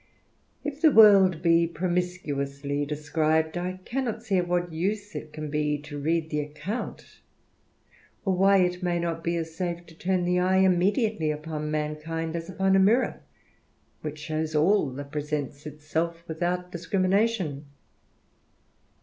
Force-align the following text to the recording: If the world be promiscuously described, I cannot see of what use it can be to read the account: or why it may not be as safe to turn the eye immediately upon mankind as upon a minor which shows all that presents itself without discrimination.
If 0.63 0.81
the 0.81 0.89
world 0.89 1.43
be 1.43 1.67
promiscuously 1.67 2.87
described, 2.87 3.55
I 3.55 3.81
cannot 3.85 4.23
see 4.23 4.39
of 4.39 4.49
what 4.49 4.73
use 4.73 5.13
it 5.13 5.31
can 5.31 5.51
be 5.51 5.77
to 5.83 5.99
read 5.99 6.31
the 6.31 6.39
account: 6.39 7.19
or 8.25 8.35
why 8.35 8.61
it 8.63 8.81
may 8.81 8.97
not 8.97 9.23
be 9.23 9.35
as 9.37 9.55
safe 9.55 9.85
to 9.85 9.93
turn 9.93 10.25
the 10.25 10.39
eye 10.39 10.57
immediately 10.57 11.29
upon 11.29 11.69
mankind 11.69 12.35
as 12.35 12.49
upon 12.49 12.75
a 12.75 12.79
minor 12.79 13.21
which 14.01 14.17
shows 14.17 14.55
all 14.55 14.89
that 14.89 15.11
presents 15.11 15.67
itself 15.67 16.23
without 16.27 16.71
discrimination. 16.71 17.65